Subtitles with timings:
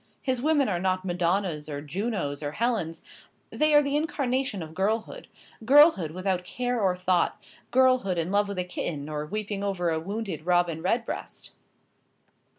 [0.23, 3.03] His women are not Madonnas, or Junos, or Helens
[3.51, 5.27] they are the incarnation of girlhood;
[5.63, 7.37] girlhood without care or thought;
[7.69, 11.51] girlhood in love with a kitten, or weeping over a wounded robin redbreast."